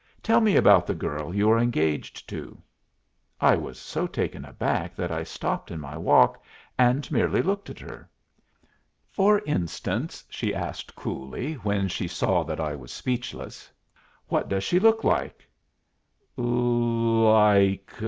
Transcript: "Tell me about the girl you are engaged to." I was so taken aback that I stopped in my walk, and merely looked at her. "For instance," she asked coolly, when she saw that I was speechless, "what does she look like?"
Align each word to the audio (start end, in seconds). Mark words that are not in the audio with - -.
"Tell 0.23 0.41
me 0.41 0.55
about 0.55 0.87
the 0.87 0.95
girl 0.95 1.31
you 1.31 1.51
are 1.51 1.59
engaged 1.59 2.27
to." 2.29 2.59
I 3.39 3.55
was 3.55 3.77
so 3.79 4.07
taken 4.07 4.43
aback 4.43 4.95
that 4.95 5.11
I 5.11 5.21
stopped 5.21 5.69
in 5.69 5.79
my 5.79 5.95
walk, 5.95 6.43
and 6.75 7.05
merely 7.11 7.43
looked 7.43 7.69
at 7.69 7.77
her. 7.77 8.09
"For 9.11 9.43
instance," 9.45 10.23
she 10.27 10.55
asked 10.55 10.95
coolly, 10.95 11.53
when 11.53 11.87
she 11.87 12.07
saw 12.07 12.41
that 12.45 12.59
I 12.59 12.73
was 12.73 12.91
speechless, 12.91 13.71
"what 14.27 14.49
does 14.49 14.63
she 14.63 14.79
look 14.79 15.03
like?" 15.03 15.47